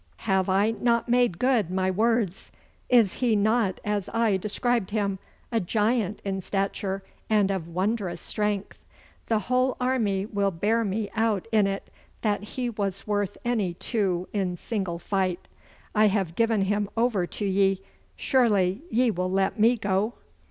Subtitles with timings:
[0.25, 2.51] Have I not made good my words?
[2.89, 5.19] Is he not as I described him,
[5.51, 8.79] a giant in stature and of wondrous strength?
[9.27, 11.91] The whole army will bear me out in it,
[12.23, 15.47] that he was worth any two in single fight.
[15.93, 17.83] I have given him over to ye.
[18.15, 20.15] Surely ye will let me go!